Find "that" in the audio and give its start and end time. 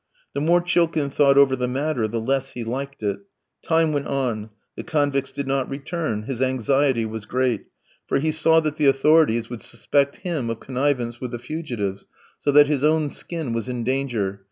8.61-8.77, 12.51-12.65